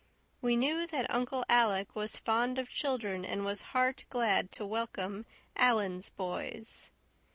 We 0.41 0.55
knew 0.57 0.87
that 0.87 1.13
Uncle 1.13 1.45
Alec 1.47 1.95
was 1.95 2.17
fond 2.17 2.57
of 2.57 2.71
children 2.71 3.23
and 3.23 3.45
was 3.45 3.61
heart 3.61 4.05
glad 4.09 4.51
to 4.53 4.65
welcome 4.65 5.27
"Alan's 5.55 6.09
boys." 6.09 6.89